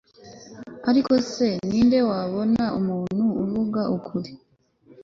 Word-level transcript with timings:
ariko 0.89 1.11
se 1.31 1.47
ni 1.67 1.81
nde 1.85 1.99
wabona 2.09 2.63
umuntu 2.79 3.23
uvuga 3.43 3.81
ukuri 3.97 4.31